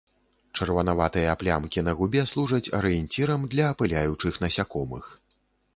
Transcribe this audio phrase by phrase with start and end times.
[0.59, 5.05] Чырванаватыя плямкі на губе служаць арыенцірам для апыляючых насякомых.